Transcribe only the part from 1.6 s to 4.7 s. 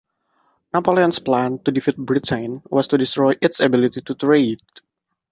defeat Britain was to destroy its ability to trade.